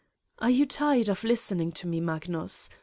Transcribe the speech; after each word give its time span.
are 0.39 0.49
you 0.49 0.65
tired 0.65 1.07
of 1.09 1.23
listening 1.23 1.71
to 1.71 1.85
me, 1.85 1.99
Magnus. 1.99 2.71